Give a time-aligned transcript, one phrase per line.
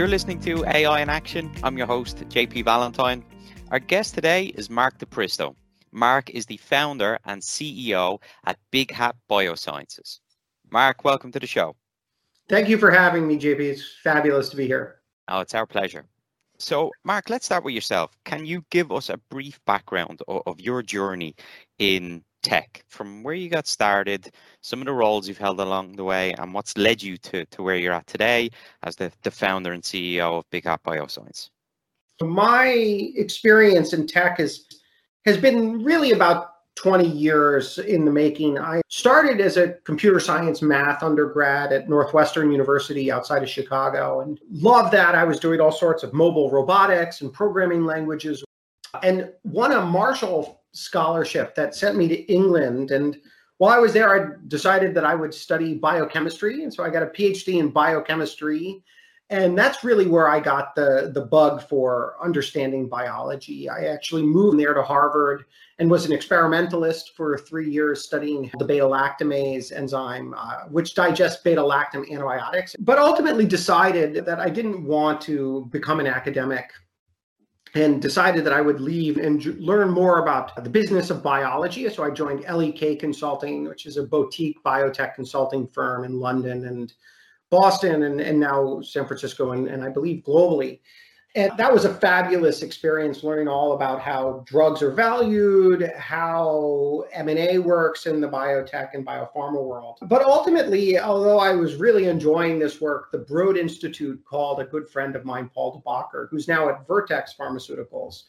[0.00, 1.52] You're listening to AI in Action.
[1.62, 3.22] I'm your host, JP Valentine.
[3.70, 5.54] Our guest today is Mark DePristo.
[5.92, 10.20] Mark is the founder and CEO at BigHat Biosciences.
[10.70, 11.76] Mark, welcome to the show.
[12.48, 13.60] Thank you for having me, JP.
[13.60, 15.02] It's fabulous to be here.
[15.28, 16.06] Oh, it's our pleasure.
[16.58, 18.10] So, Mark, let's start with yourself.
[18.24, 21.34] Can you give us a brief background of, of your journey
[21.78, 26.04] in tech from where you got started, some of the roles you've held along the
[26.04, 28.50] way, and what's led you to, to where you're at today
[28.82, 31.50] as the, the founder and CEO of BigHat Bioscience.
[32.20, 32.66] My
[33.16, 34.66] experience in tech is,
[35.24, 38.58] has been really about 20 years in the making.
[38.58, 44.38] I started as a computer science math undergrad at Northwestern University outside of Chicago and
[44.50, 45.14] loved that.
[45.14, 48.44] I was doing all sorts of mobile robotics and programming languages
[49.02, 52.90] and won a Marshall scholarship that sent me to England.
[52.90, 53.18] And
[53.58, 56.62] while I was there, I decided that I would study biochemistry.
[56.62, 58.82] And so I got a PhD in biochemistry.
[59.30, 63.68] And that's really where I got the, the bug for understanding biology.
[63.68, 65.44] I actually moved there to Harvard
[65.78, 71.42] and was an experimentalist for three years studying the beta lactamase enzyme, uh, which digests
[71.42, 76.72] beta lactam antibiotics, but ultimately decided that I didn't want to become an academic
[77.74, 81.88] and decided that I would leave and learn more about the business of biology.
[81.88, 86.92] So I joined LEK Consulting, which is a boutique biotech consulting firm in London and
[87.50, 90.80] Boston and, and now San Francisco and, and I believe globally.
[91.36, 97.58] And that was a fabulous experience learning all about how drugs are valued, how M&A
[97.58, 99.98] works in the biotech and biopharma world.
[100.02, 104.88] But ultimately, although I was really enjoying this work, the Broad Institute called a good
[104.88, 108.24] friend of mine, Paul de Bakker, who's now at Vertex Pharmaceuticals,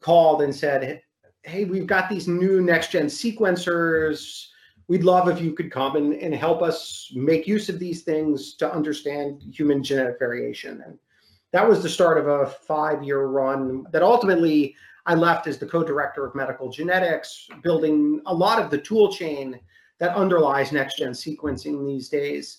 [0.00, 1.02] called and said,
[1.42, 4.46] hey, we've got these new next-gen sequencers.
[4.86, 8.54] We'd love if you could come and, and help us make use of these things
[8.54, 10.82] to understand human genetic variation.
[10.86, 10.98] And
[11.52, 14.74] that was the start of a five year run that ultimately
[15.06, 19.10] I left as the co director of medical genetics, building a lot of the tool
[19.10, 19.58] chain
[19.98, 22.58] that underlies next gen sequencing these days.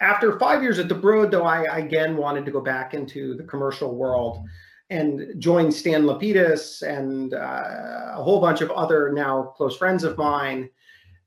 [0.00, 3.44] After five years at the Broad, though, I again wanted to go back into the
[3.44, 4.44] commercial world
[4.90, 10.18] and join Stan Lapidus and uh, a whole bunch of other now close friends of
[10.18, 10.68] mine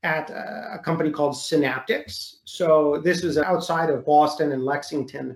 [0.03, 2.35] at uh, a company called SynapDx.
[2.45, 5.35] So this is outside of Boston and Lexington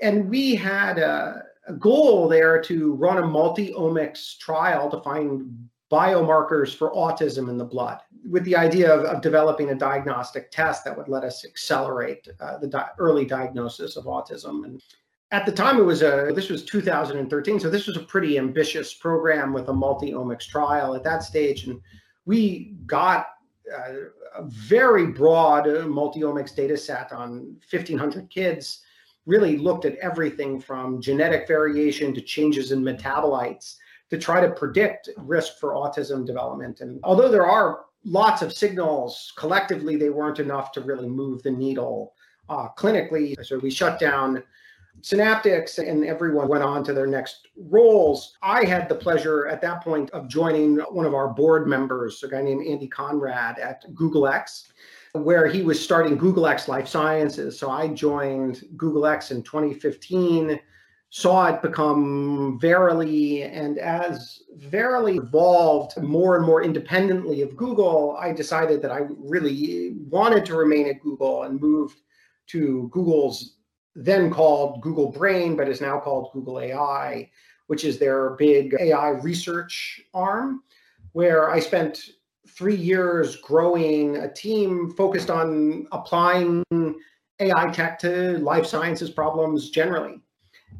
[0.00, 6.74] and we had a, a goal there to run a multi-omics trial to find biomarkers
[6.74, 10.96] for autism in the blood with the idea of, of developing a diagnostic test that
[10.96, 14.64] would let us accelerate uh, the di- early diagnosis of autism.
[14.64, 14.82] And
[15.30, 18.94] at the time it was a this was 2013 so this was a pretty ambitious
[18.94, 21.66] program with a multi-omics trial at that stage.
[21.66, 21.80] And
[22.24, 23.28] we got
[23.72, 23.92] uh,
[24.36, 28.82] a very broad multi-omics data set on 1500 kids
[29.26, 33.76] really looked at everything from genetic variation to changes in metabolites
[34.10, 36.80] to try to predict risk for autism development.
[36.80, 41.50] And although there are lots of signals, collectively, they weren't enough to really move the
[41.50, 42.14] needle
[42.48, 43.34] uh, clinically.
[43.44, 44.44] So we shut down
[45.02, 48.36] SynapDx and everyone went on to their next roles.
[48.42, 52.28] I had the pleasure at that point of joining one of our board members, a
[52.28, 54.68] guy named Andy Conrad at Google X
[55.22, 57.58] where he was starting Google X Life Sciences.
[57.58, 60.58] So I joined Google X in 2015,
[61.10, 68.32] saw it become Verily, and as Verily evolved more and more independently of Google, I
[68.32, 72.00] decided that I really wanted to remain at Google and moved
[72.48, 73.56] to Google's
[73.94, 77.30] then called Google Brain, but is now called Google AI,
[77.66, 80.62] which is their big AI research arm,
[81.12, 82.10] where I spent
[82.48, 86.62] three years growing a team focused on applying
[87.40, 90.20] AI tech to life sciences problems generally.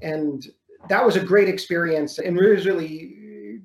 [0.02, 0.46] And
[0.88, 3.60] that was a great experience and was really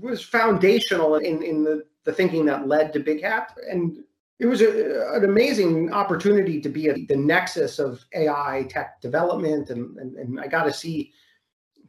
[0.00, 3.46] was foundational in, in the, the thinking that led to BigHat.
[3.70, 3.98] And
[4.38, 9.70] it was a, an amazing opportunity to be at the nexus of AI tech development.
[9.70, 11.12] And, and, and I got to see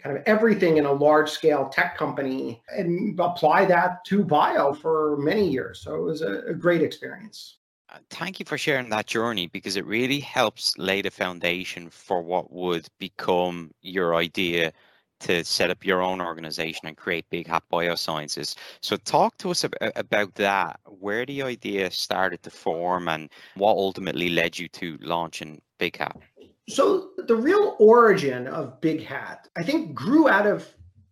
[0.07, 5.17] kind of everything in a large scale tech company and apply that to bio for
[5.17, 5.81] many years.
[5.81, 7.57] So it was a, a great experience.
[7.89, 12.21] Uh, thank you for sharing that journey because it really helps lay the foundation for
[12.21, 14.71] what would become your idea
[15.19, 18.55] to set up your own organization and create BigHat Biosciences.
[18.81, 23.71] So, talk to us ab- about that, where the idea started to form, and what
[23.71, 26.21] ultimately led you to launching BigHat.
[26.69, 30.67] So, the real origin of BigHat, I think, grew out of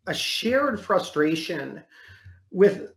[0.07, 1.81] a shared frustration
[2.51, 2.91] with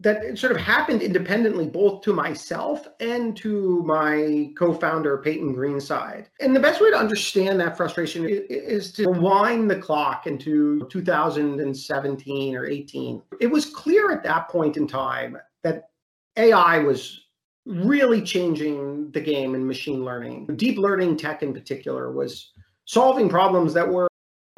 [0.00, 6.26] that sort of happened independently both to myself and to my co-founder Peyton Greenside.
[6.40, 12.56] And the best way to understand that frustration is to rewind the clock into 2017
[12.56, 13.22] or 18.
[13.40, 15.90] It was clear at that point in time that
[16.36, 17.20] AI was
[17.66, 20.46] really changing the game in machine learning.
[20.56, 22.52] Deep learning tech in particular was
[22.84, 24.08] solving problems that were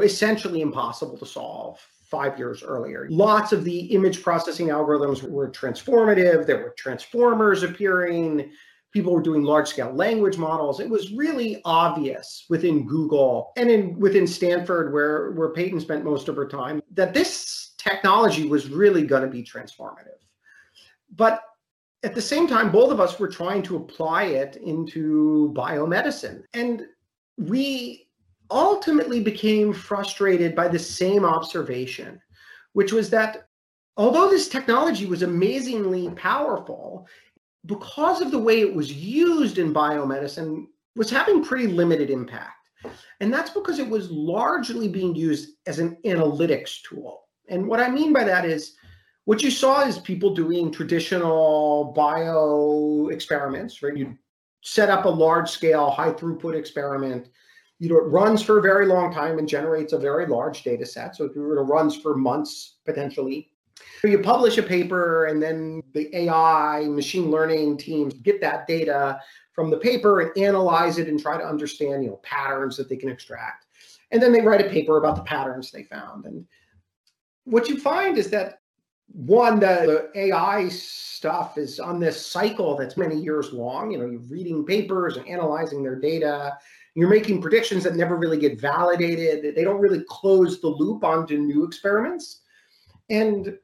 [0.02, 1.78] essentially impossible to solve
[2.12, 3.08] five years earlier.
[3.10, 6.46] Lots of the image processing algorithms were transformative.
[6.46, 8.52] There were transformers appearing.
[8.92, 10.78] People were doing large scale language models.
[10.78, 16.28] It was really obvious within Google and in within Stanford, where, where Peyton spent most
[16.28, 20.20] of her time, that this technology was really going to be transformative.
[21.16, 21.42] But
[22.02, 26.42] at the same time, both of us were trying to apply it into biomedicine.
[26.52, 26.86] And
[27.38, 28.08] we
[28.50, 32.20] ultimately became frustrated by the same observation,
[32.72, 33.48] which was that
[33.96, 37.06] although this technology was amazingly powerful,
[37.66, 40.66] because of the way it was used in biomedicine,
[40.96, 42.68] was having pretty limited impact.
[43.20, 47.28] And that's because it was largely being used as an analytics tool.
[47.48, 48.74] And what I mean by that is
[49.24, 53.96] what you saw is people doing traditional bio experiments, right?
[53.96, 54.18] You
[54.62, 57.28] set up a large scale, high throughput experiment
[57.82, 60.86] you know, it runs for a very long time and generates a very large data
[60.86, 61.16] set.
[61.16, 63.50] So it runs for months potentially.
[64.04, 69.20] You publish a paper and then the AI machine learning teams get that data
[69.52, 72.94] from the paper and analyze it and try to understand, you know, patterns that they
[72.94, 73.66] can extract.
[74.12, 76.24] And then they write a paper about the patterns they found.
[76.24, 76.46] And
[77.46, 78.60] what you find is that
[79.12, 83.90] one, the, the AI stuff is on this cycle that's many years long.
[83.90, 86.58] You know, you're reading papers and analyzing their data
[86.94, 89.54] you're making predictions that never really get validated.
[89.54, 92.40] They don't really close the loop onto new experiments.
[93.08, 93.56] And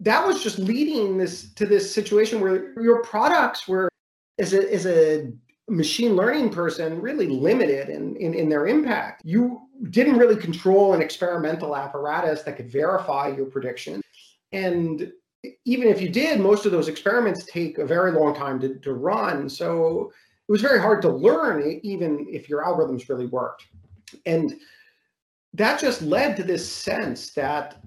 [0.00, 3.88] that was just leading this to this situation where your products were
[4.38, 5.32] as a as a
[5.68, 9.22] machine learning person really limited in, in, in their impact.
[9.24, 14.02] You didn't really control an experimental apparatus that could verify your prediction.
[14.54, 15.12] And
[15.64, 18.94] even if you did, most of those experiments take a very long time to, to
[18.94, 19.48] run.
[19.48, 20.12] So
[20.48, 23.66] it was very hard to learn even if your algorithms really worked.
[24.26, 24.54] And
[25.54, 27.82] that just led to this sense that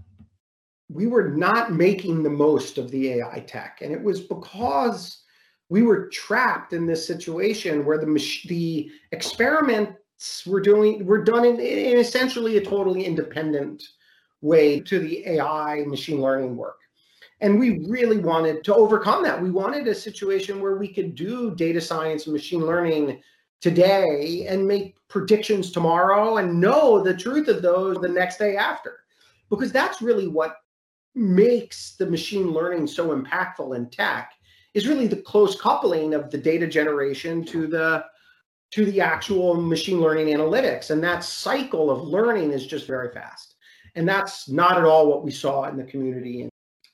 [0.89, 3.79] we were not making the most of the AI tech.
[3.81, 5.23] And it was because
[5.69, 11.59] we were trapped in this situation where the the experiments were doing were done in,
[11.59, 13.83] in essentially a totally independent
[14.41, 16.79] way to the AI machine learning work.
[17.41, 19.41] And we really wanted to overcome that.
[19.41, 23.21] We wanted a situation where we could do data science and machine learning
[23.61, 28.99] today and make predictions tomorrow and know the truth of those the next day after.
[29.49, 30.57] Because that's really what
[31.15, 34.33] makes the machine learning so impactful in tech
[34.73, 38.05] is really the close coupling of the data generation to the
[38.69, 43.46] to the actual machine learning analytics and that cycle of learning is just very fast
[43.97, 46.47] and that's not at all what we saw in the community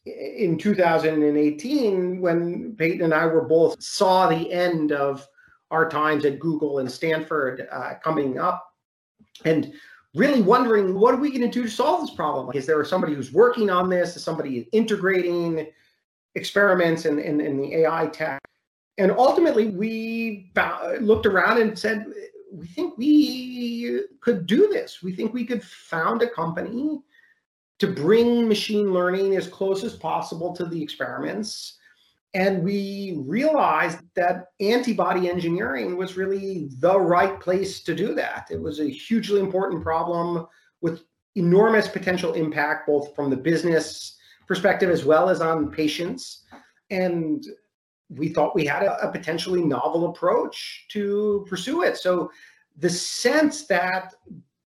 [0.05, 5.27] in 2018 when Peyton and I were both saw the end of
[5.69, 8.65] our times at Google and Stanford uh, coming up
[9.43, 9.73] and
[10.15, 12.51] really wondering what are we going to do to solve this problem?
[12.55, 14.15] Is there somebody who's working on this?
[14.15, 15.67] Is somebody integrating
[16.35, 18.41] experiments and in, in, in, the AI tech?
[18.97, 20.51] And ultimately, we
[21.01, 22.05] looked around and said,
[22.53, 25.01] we think we could do this.
[25.01, 27.01] We think we could found a company
[27.79, 31.79] to bring machine learning as close as possible to the experiments.
[32.35, 38.47] And we realized that antibody engineering was really the right place to do that.
[38.51, 40.47] It was a hugely important problem
[40.81, 41.03] with
[41.35, 44.17] enormous potential impact, both from the business
[44.47, 46.43] perspective as well as on patients.
[46.89, 47.43] And
[48.17, 51.97] we thought we had a, a potentially novel approach to pursue it.
[51.97, 52.31] So
[52.77, 54.13] the sense that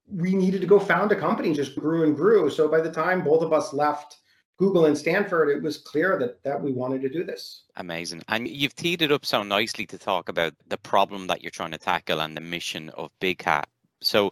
[0.07, 2.49] we needed to go found a company just grew and grew.
[2.49, 4.17] So by the time both of us left
[4.57, 7.63] Google and Stanford, it was clear that that we wanted to do this.
[7.77, 8.21] Amazing.
[8.27, 11.71] And you've teed it up so nicely to talk about the problem that you're trying
[11.71, 13.65] to tackle and the mission of BigHat.
[14.01, 14.31] So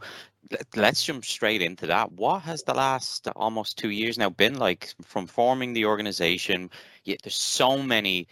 [0.76, 2.12] let's jump straight into that.
[2.12, 6.70] What has the last almost two years now been like from forming the organization?
[7.04, 8.28] Yet there's so many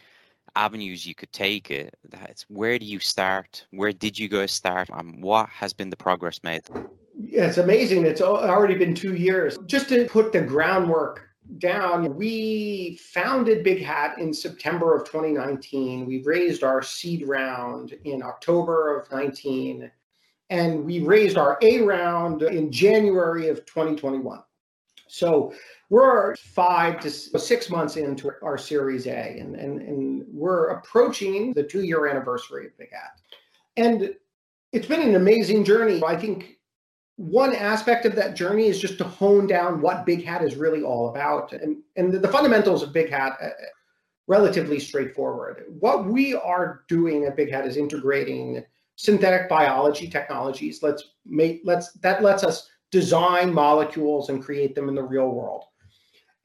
[0.56, 1.96] avenues you could take it.
[2.10, 3.66] That's where do you start?
[3.72, 4.90] Where did you guys start?
[4.92, 6.64] And what has been the progress made?
[7.18, 8.06] Yeah, it's amazing.
[8.06, 9.58] It's already been two years.
[9.66, 11.28] Just to put the groundwork
[11.58, 16.06] down, we founded BigHat in September of 2019.
[16.06, 19.92] We raised our seed round in October of 19,
[20.50, 24.42] and we raised our A round in January of 2021.
[25.08, 25.54] So
[25.90, 31.64] we're five to six months into our Series A, and, and, and we're approaching the
[31.64, 33.22] two year anniversary of BigHat.
[33.78, 34.14] And
[34.72, 36.02] it's been an amazing journey.
[36.06, 36.58] I think
[37.16, 41.10] one aspect of that journey is just to hone down what BigHat is really all
[41.10, 41.54] about.
[41.54, 43.50] And, and the, the fundamentals of BigHat, uh,
[44.28, 45.64] relatively straightforward.
[45.80, 48.64] What we are doing at BigHat is integrating
[48.96, 50.84] synthetic biology technologies.
[50.84, 55.66] Let's make let's that lets us design molecules and create them in the real world.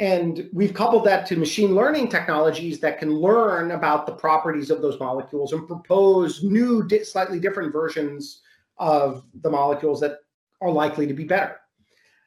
[0.01, 4.83] And we've coupled that to machine learning technologies that can learn about the properties of
[4.83, 8.43] those molecules and propose new, slightly different versions
[8.79, 10.19] of the molecules that
[10.61, 11.61] are likely to be better.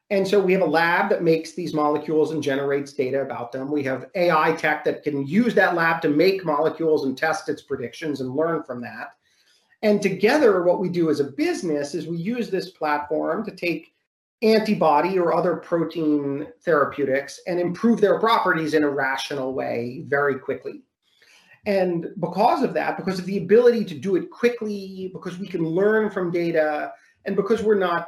[0.10, 3.70] And so we have a lab that makes these molecules and generates data about them.
[3.70, 7.62] We have AI tech that can use that lab to make molecules and test its
[7.62, 9.16] predictions and learn from that.
[9.82, 13.94] And together, what we do as a business is we use this platform to take
[14.42, 20.84] antibody or other protein therapeutics and improve their properties in a rational way very quickly.
[21.66, 25.66] And because of that, because of the ability to do it quickly, because we can
[25.66, 26.94] learn from data,
[27.26, 28.08] and because we're not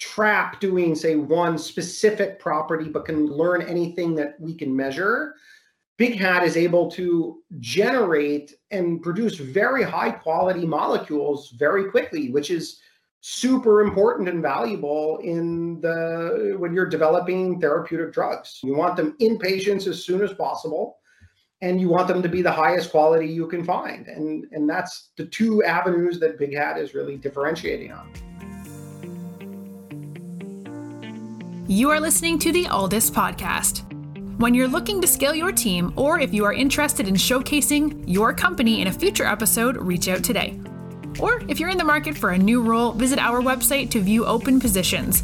[0.00, 5.34] trapped doing, say, one specific property, but can learn anything that we can measure,
[5.98, 12.80] BigHat is able to generate and produce very high quality molecules very quickly, which is
[13.26, 18.60] super important and valuable in the when you're developing therapeutic drugs.
[18.62, 20.98] You want them in patients as soon as possible
[21.62, 24.08] and you want them to be the highest quality you can find.
[24.08, 28.12] And and that's the two avenues that BigHat is really differentiating on.
[31.66, 33.90] You are listening to the Alldus podcast.
[34.38, 38.34] When you're looking to scale your team, or if you are interested in showcasing your
[38.34, 40.60] company in a future episode, reach out today.
[41.20, 44.26] Or if you're in the market for a new role, visit our website to view
[44.26, 45.22] open positions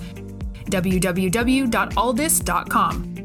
[0.70, 3.20] www.alldus.com.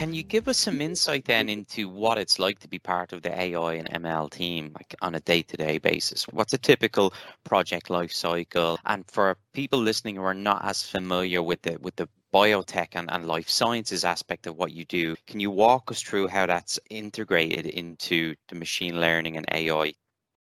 [0.00, 3.20] Can you give us some insight then into what it's like to be part of
[3.20, 6.24] the AI and ML team like on a day-to-day basis?
[6.30, 7.12] What's a typical
[7.44, 8.78] project life cycle?
[8.86, 13.10] And for people listening who are not as familiar with the with the biotech and,
[13.10, 15.16] and life sciences aspect of what you do.
[15.26, 19.94] Can you walk us through how that's integrated into the machine learning and AI?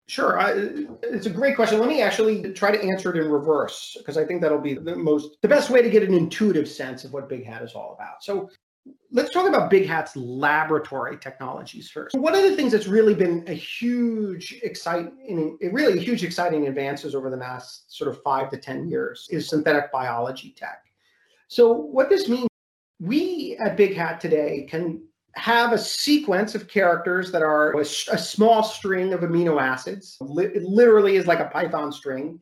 [0.07, 0.39] Sure.
[0.39, 0.53] I,
[1.03, 1.79] it's a great question.
[1.79, 4.95] Let me actually try to answer it in reverse because I think that'll be the
[4.95, 8.23] most, the best way to get an intuitive sense of what BigHat is all about.
[8.23, 8.49] So
[9.11, 12.17] let's talk about BigHat's laboratory technologies first.
[12.17, 17.29] One of the things that's really been a huge exciting, really huge exciting advances over
[17.29, 20.88] the last sort of five to 10 years is synthetic biology tech.
[21.49, 22.47] So what this means,
[22.99, 25.01] we at BigHat today can
[25.33, 30.17] have a sequence of characters that are a, a small string of amino acids.
[30.21, 32.39] It literally is like a Python string.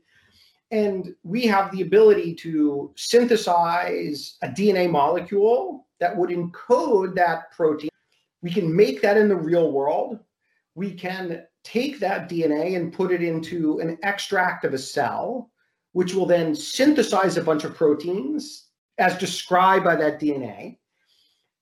[0.71, 7.89] And we have the ability to synthesize a DNA molecule that would encode that protein.
[8.41, 10.19] We can make that in the real world.
[10.75, 15.49] We can take that DNA and put it into an extract of a cell,
[15.93, 18.66] which will then synthesize a bunch of proteins
[18.97, 20.77] as described by that DNA.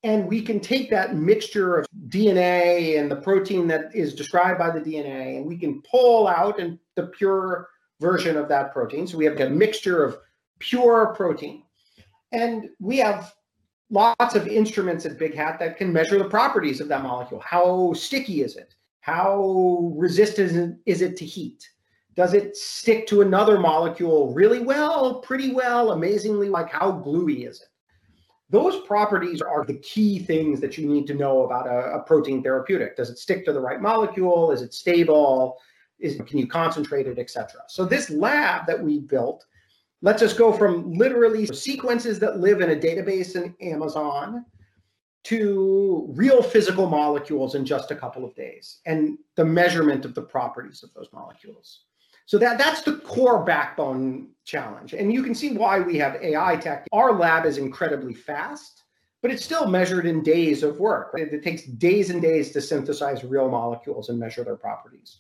[0.04, 4.70] And we can take that mixture of DNA and the protein that is described by
[4.70, 9.08] the DNA, and we can pull out and the pure version of that protein.
[9.08, 10.18] So we have a mixture of
[10.60, 11.64] pure protein.
[12.32, 13.34] And we have
[13.90, 17.40] lots of instruments at BigHat that can measure the properties of that molecule.
[17.40, 18.76] How sticky is it?
[19.02, 21.68] How resistant is it to heat?
[22.16, 26.50] Does it stick to another molecule really well, pretty well, amazingly?
[26.50, 27.68] Like how gluey is it?
[28.50, 32.42] Those properties are the key things that you need to know about a, a protein
[32.42, 32.96] therapeutic.
[32.96, 34.52] Does it stick to the right molecule?
[34.52, 35.58] Is it stable?
[36.00, 37.62] Is, can you concentrate it, etc.
[37.68, 39.46] So this lab that we built
[40.02, 44.46] lets us go from literally sequences that live in a database in Amazon
[45.24, 50.22] to real physical molecules in just a couple of days and the measurement of the
[50.22, 51.86] properties of those molecules.
[52.26, 54.94] So that that's the core backbone challenge.
[54.94, 56.88] And you can see why we have AI tech.
[56.92, 58.84] Our lab is incredibly fast,
[59.22, 61.12] but it's still measured in days of work.
[61.16, 65.20] It, it takes days and days to synthesize real molecules and measure their properties.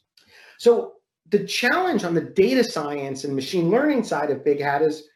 [0.57, 0.93] So
[1.29, 5.07] the challenge on the data science and machine learning side of BigHat is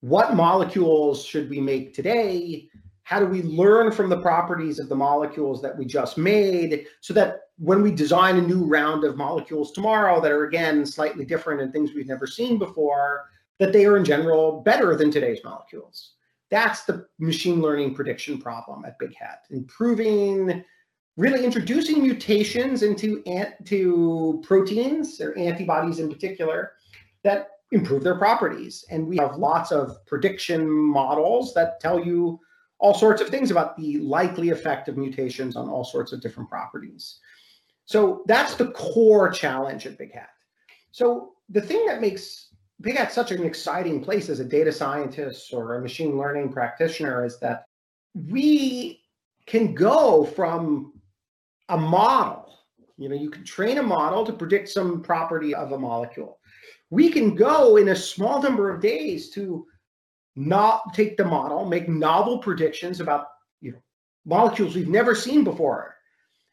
[0.00, 2.68] what molecules should we make today
[3.04, 7.12] how do we learn from the properties of the molecules that we just made so
[7.14, 11.60] that when we design a new round of molecules tomorrow that are again slightly different
[11.60, 13.24] and things we've never seen before,
[13.58, 16.14] that they are in general better than today's molecules.
[16.50, 20.64] That's the machine learning prediction problem at BigHat, improving,
[21.16, 26.72] really introducing mutations into, into proteins or antibodies in particular
[27.24, 28.84] that improve their properties.
[28.90, 32.38] And we have lots of prediction models that tell you
[32.82, 36.50] all sorts of things about the likely effect of mutations on all sorts of different
[36.50, 37.20] properties.
[37.84, 40.26] So that's the core challenge at BigHat.
[40.90, 42.48] So the thing that makes
[42.82, 47.38] BigHat such an exciting place as a data scientist or a machine learning practitioner is
[47.38, 47.66] that
[48.14, 49.00] we
[49.46, 50.92] can go from
[51.68, 52.52] a model,
[52.98, 56.40] you know, you can train a model to predict some property of a molecule.
[56.90, 59.66] We can go in a small number of days to
[60.36, 63.26] not take the model, make novel predictions about
[63.60, 63.78] you know
[64.24, 65.96] molecules we've never seen before.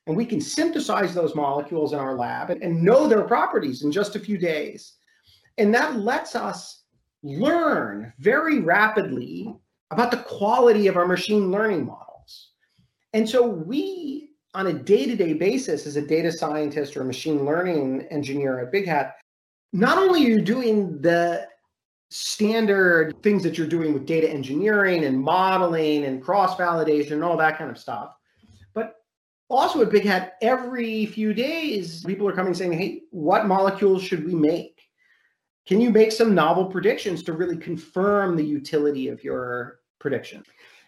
[0.07, 3.91] And we can synthesize those molecules in our lab and, and know their properties in
[3.91, 4.93] just a few days.
[5.59, 6.83] And that lets us
[7.21, 9.55] learn very rapidly
[9.91, 12.51] about the quality of our machine learning models.
[13.13, 18.07] And so we, on a day-to-day basis, as a data scientist or a machine learning
[18.09, 19.13] engineer at BigHat,
[19.74, 21.48] not only are you doing the
[22.09, 27.37] standard things that you're doing with data engineering and modeling and cross validation and all
[27.37, 28.15] that kind of stuff.
[28.73, 28.95] But
[29.47, 34.33] also at BigHat, every few days, people are coming saying, hey, what molecules should we
[34.33, 34.81] make?
[35.67, 40.43] Can you make some novel predictions to really confirm the utility of your prediction?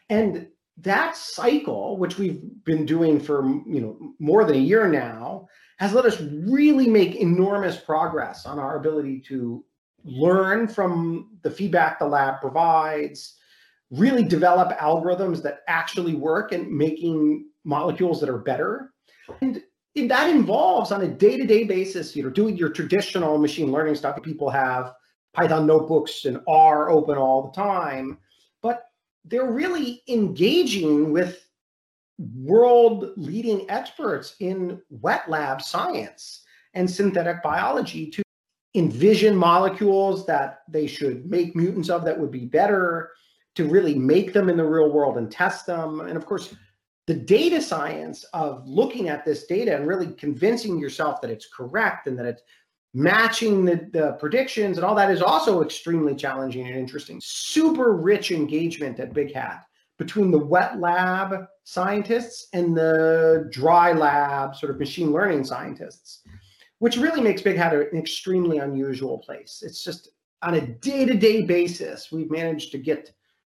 [0.09, 0.47] And
[0.77, 5.47] that cycle, which we've been doing for you know more than a year now,
[5.77, 9.63] has let us really make enormous progress on our ability to
[10.03, 13.37] learn from the feedback the lab provides,
[13.89, 18.93] really develop algorithms that actually work and making molecules that are better.
[19.41, 19.61] And
[19.95, 24.21] that involves on a day-to-day basis, you know, doing your traditional machine learning stuff.
[24.23, 24.93] People have
[25.33, 28.17] Python notebooks and R open all the time,
[28.61, 28.85] but
[29.25, 31.45] they're really engaging with
[32.35, 38.23] world leading experts in wet lab science and synthetic biology to
[38.75, 43.11] envision molecules that they should make mutants of that would be better
[43.55, 45.99] to really make them in the real world and test them.
[46.01, 46.55] And of course,
[47.07, 52.07] the data science of looking at this data and really convincing yourself that it's correct
[52.07, 52.41] and that it's
[52.93, 57.19] matching the, the predictions and all that is also extremely challenging and interesting.
[57.21, 59.61] Super rich engagement at BigHat
[59.97, 66.21] between the wet lab scientists and the dry lab sort of machine learning scientists
[66.81, 69.61] which really makes BigHat an extremely unusual place.
[69.63, 70.09] It's just
[70.41, 73.13] on a day to day basis, we've managed to get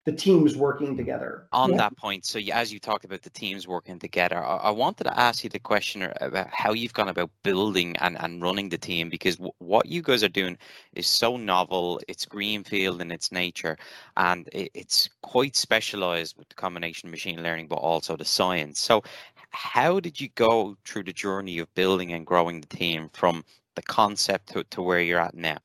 [0.06, 1.48] the teams working together.
[1.52, 1.78] On yeah.
[1.78, 5.20] that point, so as you talked about the teams working together, I, I, wanted to
[5.20, 9.10] ask you the question about how you've gone about building and, and running the team
[9.10, 10.58] because w- what you guys are doing
[10.94, 13.78] is so novel, it's greenfield in its nature,
[14.18, 18.80] and it, it's quite specialized with the combination of machine learning, but also the science.
[18.80, 19.04] So,
[19.52, 23.44] how did you go through the journey of building and growing the team from
[23.76, 25.58] the concept to, to where you're at now?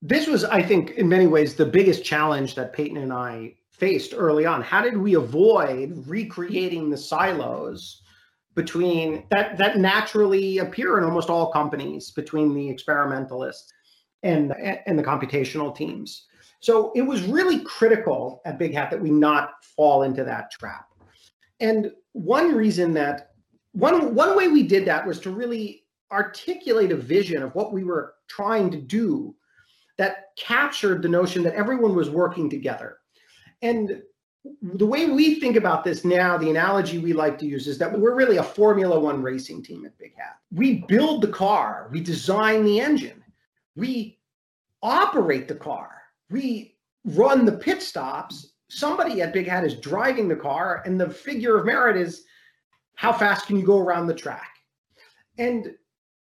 [0.00, 4.14] This was, I think, in many ways, the biggest challenge that Peyton and I faced
[4.16, 4.62] early on.
[4.62, 8.02] How did we avoid recreating the silos
[8.54, 13.72] between that that naturally appear in almost all companies between the experimentalists
[14.22, 14.52] and
[14.86, 16.26] and the computational teams?
[16.60, 20.86] So it was really critical at BigHat that we not fall into that trap.
[21.58, 23.31] And one reason that
[23.72, 27.84] one one way we did that was to really articulate a vision of what we
[27.84, 29.34] were trying to do
[29.98, 32.98] that captured the notion that everyone was working together.
[33.62, 34.02] And
[34.60, 37.96] the way we think about this now the analogy we like to use is that
[37.96, 40.34] we're really a formula one racing team at BigHat.
[40.50, 43.22] We build the car we design the engine
[43.76, 44.18] we
[44.82, 46.72] operate the car we
[47.04, 48.54] run the pit stops.
[48.68, 52.24] Somebody at BigHat is driving the car and the figure of merit is
[52.94, 54.50] how fast can you go around the track?
[55.38, 55.74] And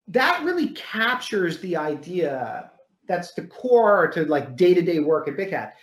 [0.08, 2.72] that really captures the idea
[3.08, 5.74] that's the core to like day-to-day work at BigHat.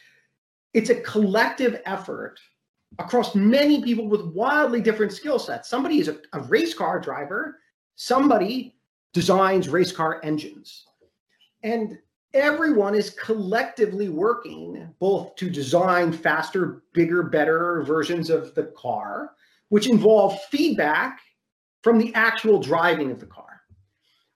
[0.74, 2.38] It's a collective effort
[2.98, 5.68] across many people with wildly different skill sets.
[5.68, 7.58] Somebody is a, a race car driver,
[7.96, 8.76] somebody
[9.12, 10.84] designs race car engines.
[11.62, 11.98] And
[12.34, 19.32] everyone is collectively working both to design faster, bigger, better versions of the car,
[19.68, 21.20] which involve feedback
[21.82, 23.60] from the actual driving of the car.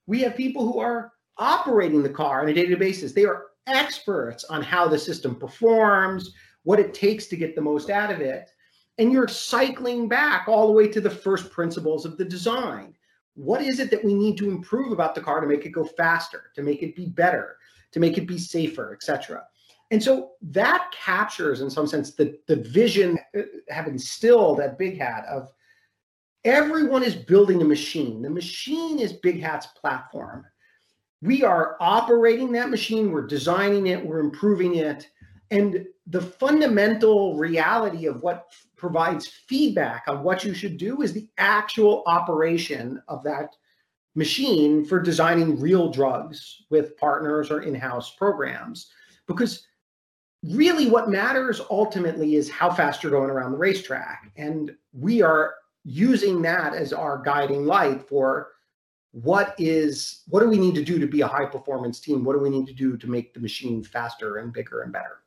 [0.06, 3.12] We have people who are operating the car on a daily basis.
[3.12, 6.32] They are experts on how the system performs,
[6.64, 8.50] what it takes to get the most out of it.
[8.98, 12.94] and you're cycling back all the way to the first principles of the design.
[13.34, 15.84] What is it that we need to improve about the car to make it go
[15.84, 17.56] faster, to make it be better,
[17.92, 19.44] to make it be safer, etc.
[19.92, 25.26] And so that captures, in some sense, the, the vision uh, have instilled at BigHat
[25.26, 25.52] of
[26.44, 28.22] everyone is building a machine.
[28.22, 30.46] The machine is BigHat's platform.
[31.20, 35.10] We are operating that machine, we're designing it, we're improving it.
[35.50, 41.28] And the fundamental reality of what provides feedback on what you should do is the
[41.36, 43.54] actual operation of that
[44.14, 48.90] machine for designing real drugs with partners or in-house programs
[49.26, 49.66] because
[50.42, 54.32] really what matters ultimately is how fast you're going around the racetrack.
[54.36, 58.48] And we are using that as our guiding light for
[59.12, 62.24] what is what do we need to do to be a high performance team?
[62.24, 65.18] What do we need to do to make the machine faster and bigger and better?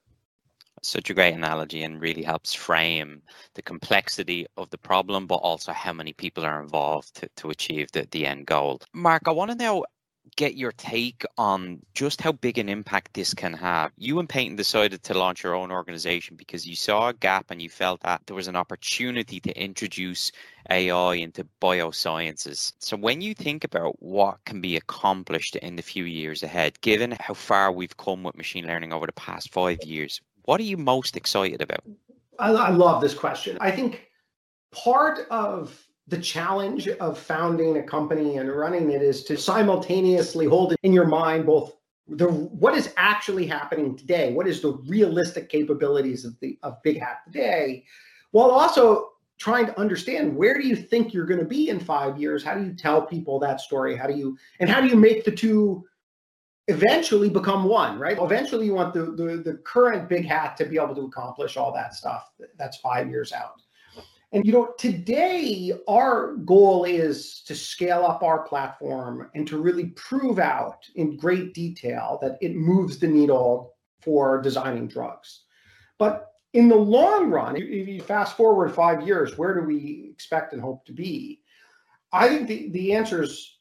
[0.81, 3.21] Such a great analogy and really helps frame
[3.53, 7.91] the complexity of the problem, but also how many people are involved to, to achieve
[7.91, 8.81] the, the end goal.
[8.93, 9.85] Mark, I want to know
[10.35, 13.91] get your take on just how big an impact this can have.
[13.97, 17.61] You and Peyton decided to launch your own organization because you saw a gap and
[17.61, 20.31] you felt that there was an opportunity to introduce
[20.69, 22.73] AI into biosciences.
[22.79, 27.15] So, when you think about what can be accomplished in the few years ahead, given
[27.19, 30.77] how far we've come with machine learning over the past five years, what are you
[30.77, 31.83] most excited about?
[32.39, 33.57] I, I love this question.
[33.61, 34.07] I think
[34.71, 40.75] part of the challenge of founding a company and running it is to simultaneously hold
[40.83, 41.75] in your mind both
[42.07, 47.23] the what is actually happening today, what is the realistic capabilities of the of BigHat
[47.25, 47.83] today,
[48.31, 52.19] while also trying to understand where do you think you're going to be in five
[52.19, 52.43] years?
[52.43, 53.95] How do you tell people that story?
[53.95, 55.83] How do you and how do you make the two
[56.67, 58.17] eventually become one, right?
[58.19, 61.93] Eventually, you want the, the, the current BigHat to be able to accomplish all that
[61.93, 62.31] stuff.
[62.57, 63.61] That's five years out.
[64.31, 69.87] And you know, today our goal is to scale up our platform and to really
[69.95, 75.43] prove out in great detail that it moves the needle for designing drugs.
[75.97, 80.53] But in the long run, if you fast forward five years, where do we expect
[80.53, 81.41] and hope to be?
[82.11, 83.57] I think the, the answer is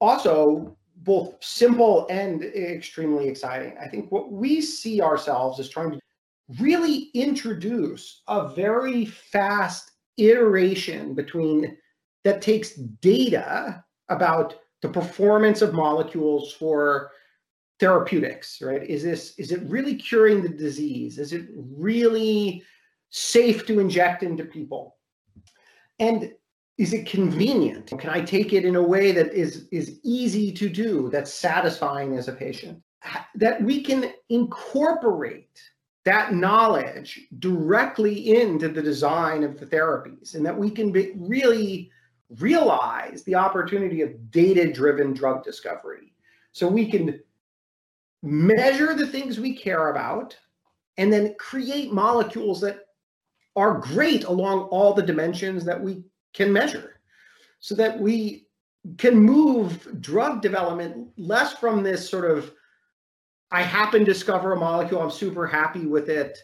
[0.00, 3.76] also both simple and extremely exciting.
[3.80, 6.00] I think what we see ourselves as trying to
[6.58, 9.89] really introduce a very fast
[10.20, 11.76] iteration between
[12.24, 17.10] that takes data about the performance of molecules for
[17.78, 22.62] therapeutics right is this is it really curing the disease is it really
[23.08, 24.96] safe to inject into people
[25.98, 26.32] and
[26.80, 27.90] is it convenient?
[27.98, 32.16] Can I take it in a way that is, is easy to do, that's satisfying
[32.16, 32.82] as a patient?
[33.34, 35.60] That we can incorporate
[36.04, 41.90] that knowledge directly into the design of the therapies and that we can be, really
[42.38, 46.14] realize the opportunity of data driven drug discovery.
[46.52, 47.20] So we can
[48.22, 50.36] measure the things we care about
[50.96, 52.86] and then create molecules that
[53.56, 57.00] are great along all the dimensions that we can measure
[57.58, 58.46] so that we
[58.96, 62.52] can move drug development less from this sort of
[63.50, 66.38] I happen to discover a molecule, I'm super happy with it.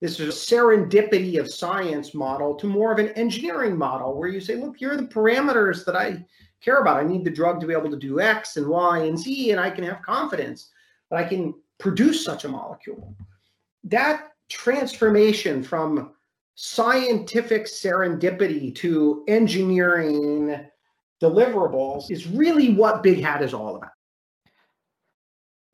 [0.00, 4.40] This is a serendipity of science model to more of an engineering model where you
[4.40, 6.24] say, look, here are the parameters that I
[6.60, 6.98] care about.
[6.98, 9.60] I need the drug to be able to do X and Y and Z, and
[9.60, 10.70] I can have confidence
[11.10, 13.14] that I can produce such a molecule.
[13.84, 16.12] That transformation from
[16.54, 20.66] scientific serendipity to engineering
[21.20, 23.90] deliverables is really what BigHat is all about.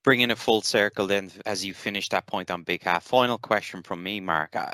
[0.08, 4.02] Bringing a full circle then, as you finish that point on BigHat, final question from
[4.02, 4.56] me, Mark.
[4.56, 4.70] Uh,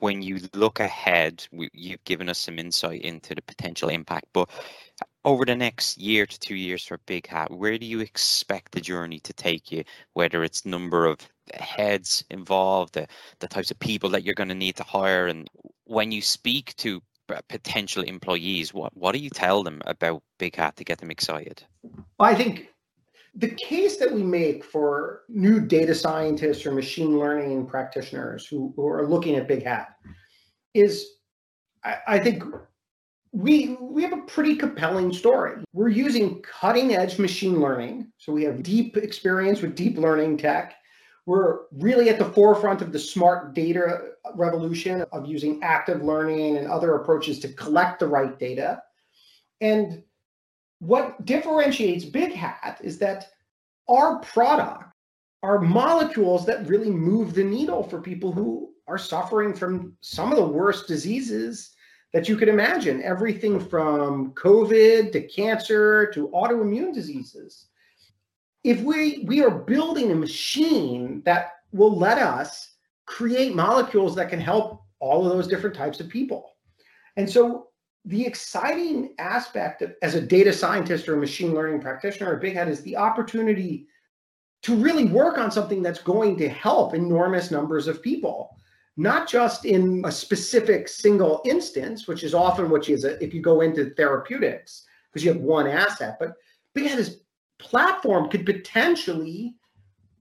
[0.00, 4.50] when you look ahead, we, you've given us some insight into the potential impact, but
[5.24, 9.20] over the next year to two years for BigHat, where do you expect the journey
[9.20, 9.84] to take you?
[10.12, 11.18] Whether it's number of
[11.54, 13.06] heads involved, the,
[13.38, 15.48] the types of people that you're going to need to hire, and
[15.84, 17.00] when you speak to
[17.48, 21.64] potential employees, what what do you tell them about BigHat to get them excited?
[22.18, 22.68] Well, I think
[23.36, 28.86] the case that we make for new data scientists or machine learning practitioners who, who
[28.86, 29.86] are looking at BigHat
[30.72, 31.06] is,
[31.84, 32.44] I, I think
[33.32, 35.64] we we have a pretty compelling story.
[35.72, 40.76] We're using cutting edge machine learning, so we have deep experience with deep learning tech
[41.26, 46.68] we're really at the forefront of the smart data revolution of using active learning and
[46.68, 48.82] other approaches to collect the right data.
[49.60, 50.02] And
[50.86, 53.28] what differentiates BigHat is that
[53.88, 54.84] our product
[55.42, 60.36] are molecules that really move the needle for people who are suffering from some of
[60.36, 61.70] the worst diseases
[62.12, 67.66] that you could imagine everything from COVID to cancer to autoimmune diseases.
[68.62, 72.74] If we, we are building a machine that will let us
[73.06, 76.52] create molecules that can help all of those different types of people.
[77.16, 77.68] And so
[78.04, 82.68] the exciting aspect of, as a data scientist or a machine learning practitioner at BigHat
[82.68, 83.86] is the opportunity
[84.62, 88.56] to really work on something that's going to help enormous numbers of people,
[88.96, 93.60] not just in a specific single instance, which is often what is if you go
[93.62, 96.34] into therapeutics because you have one asset, but
[96.74, 97.18] BigHat's
[97.58, 99.54] platform could potentially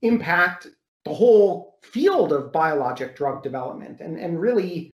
[0.01, 0.67] impact
[1.03, 4.92] the whole field of biologic drug development and, and really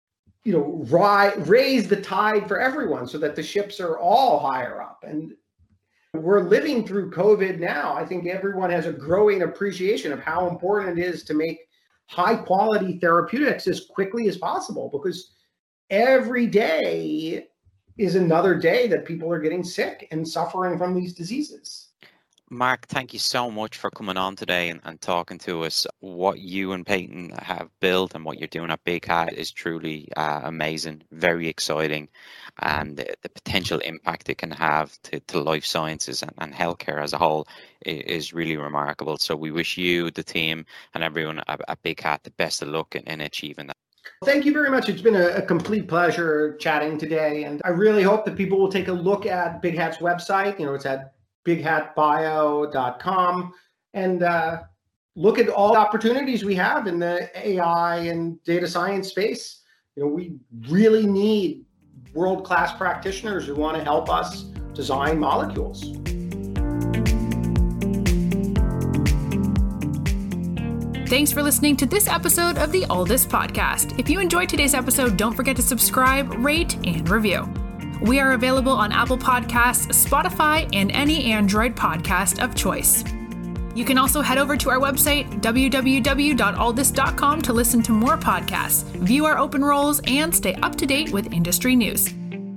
[0.46, 4.80] you know, ri- raise the tide for everyone so that the ships are all higher
[4.80, 5.02] up.
[5.02, 5.32] And
[6.14, 7.94] we're living through COVID now.
[7.94, 11.58] I think everyone has a growing appreciation of how important it is to make
[12.06, 15.34] high quality therapeutics as quickly as possible because
[15.90, 17.48] every day
[17.98, 21.85] is another day that people are getting sick and suffering from these diseases.
[22.48, 25.84] Mark, thank you so much for coming on today and, and talking to us.
[25.98, 30.42] What you and Peyton have built and what you're doing at BigHat is truly uh,
[30.44, 32.08] amazing, very exciting,
[32.60, 37.02] and the, the, potential impact it can have to, to life sciences and, and healthcare
[37.02, 37.48] as a whole
[37.84, 39.16] is, really remarkable.
[39.16, 42.94] So we wish you, the team, and everyone at, at BigHat the best of luck
[42.94, 43.76] in, in achieving that.
[44.24, 44.88] Thank you very much.
[44.88, 47.42] It's been a, a, complete pleasure chatting today.
[47.42, 50.60] And I really hope that people will take a look at BigHat's website.
[50.60, 51.15] You know, it's at
[51.46, 53.52] bighatbio.com
[53.94, 54.58] and uh,
[55.14, 59.62] look at all the opportunities we have in the AI and data science space.
[59.96, 60.36] You know, we
[60.68, 61.64] really need
[62.12, 64.42] world-class practitioners who want to help us
[64.74, 65.94] design molecules.
[71.08, 73.98] Thanks for listening to this episode of the Alldus Podcast.
[73.98, 77.48] If you enjoyed today's episode, don't forget to subscribe, rate, and review.
[78.00, 83.04] We are available on Apple Podcasts, Spotify, and any Android podcast of choice.
[83.74, 89.26] You can also head over to our website, www.alldus.com, to listen to more podcasts, view
[89.26, 92.14] our open roles, and stay up to date with industry news.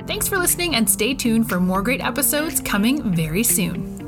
[0.08, 3.99] Thanks for listening and stay tuned for more great episodes coming very soon.